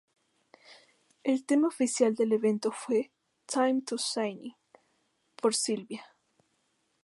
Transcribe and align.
El 1.23 1.45
tema 1.45 1.67
oficial 1.67 2.15
del 2.15 2.33
evento 2.33 2.71
fue 2.71 3.11
""Time 3.45 3.83
to 3.83 3.97
Shine"" 3.97 4.57
por 5.35 5.53
Saliva. 5.53 6.01